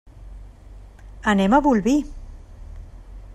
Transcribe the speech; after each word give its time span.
Anem 1.33 1.57
a 1.57 1.61
Bolvir. 1.67 1.97